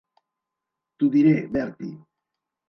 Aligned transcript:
T'ho 1.03 1.09
diré, 1.17 1.35
Bertie. 1.57 1.93